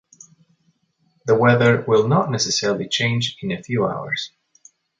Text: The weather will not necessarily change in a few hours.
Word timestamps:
The 1.27 1.35
weather 1.37 1.83
will 1.87 2.07
not 2.07 2.31
necessarily 2.31 2.89
change 2.89 3.37
in 3.43 3.51
a 3.51 3.61
few 3.61 3.85
hours. 3.85 4.31